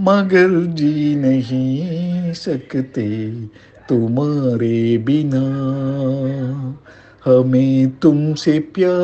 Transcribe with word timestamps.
मगर 0.00 0.64
जी 0.64 1.16
नहीं 1.16 2.32
सकते 2.32 3.30
तुम्हारे 3.88 4.98
बिना। 4.98 5.46
हमें 7.24 7.90
तुमसे 7.90 8.58
प्यार। 8.58 8.96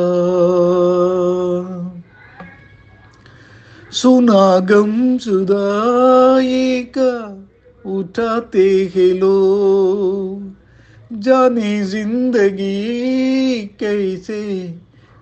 सुना 3.91 4.59
गम 4.59 5.17
जुदाई 5.17 6.83
का, 6.97 7.45
उठाते 7.85 8.91
हैं 8.95 9.13
लोग। 9.13 10.53
जाने 11.19 11.85
ज़िंदगी 11.85 12.81
कैसे 13.79 14.73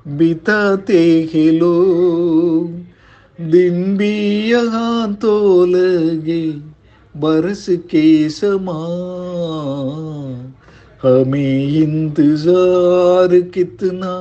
बिताते 0.07 1.29
हैं 1.33 1.51
लोग। 1.51 2.70
दिन 3.39 3.97
भी 3.97 4.13
यहाँ 4.49 5.13
तो 5.13 5.65
लगे 5.65 6.51
बरस 7.15 7.65
के 7.69 8.29
समा। 8.29 8.81
हमें 11.03 11.67
इंतज़ार 11.67 13.39
कितना, 13.53 14.11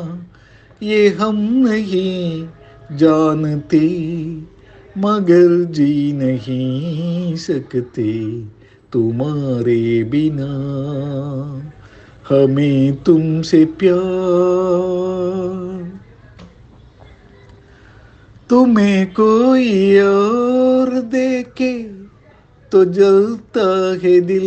ये 0.83 1.09
हम 1.09 1.37
नहीं 1.67 2.49
जानते। 2.97 3.87
मगर 4.99 5.65
जी 5.65 6.13
नहीं 6.13 7.37
सकते 7.37 8.13
तुम्हारे 8.93 10.05
बिना। 10.05 10.53
हमें 12.29 12.97
तुमसे 12.97 13.65
प्यार 13.65 13.99
तुम्हें 18.51 19.07
कोई 19.07 19.99
और 19.99 21.01
देखे 21.01 21.83
तो 22.73 22.85
जलता 22.85 23.99
है 24.05 24.21
दिल। 24.21 24.47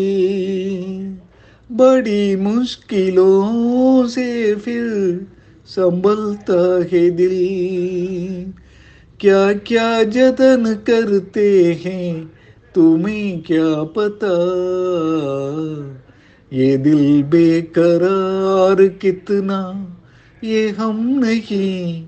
बड़ी 1.75 2.35
मुश्किलों 2.35 4.07
से 4.07 4.55
फिर 4.55 4.83
संभलता 5.65 6.85
है 6.93 7.09
दिल। 7.09 7.37
क्या 9.19 9.53
क्या 9.53 10.03
जतन 10.03 10.73
करते 10.89 11.81
हैं, 11.85 12.31
तुम्हें 12.75 13.41
क्या 13.41 13.83
पता? 13.83 14.35
ये 16.53 16.77
दिल 16.77 17.23
बेकरार 17.23 18.87
कितना, 18.87 19.61
ये 20.43 20.69
हम 20.69 21.19
नहीं। 21.19 22.07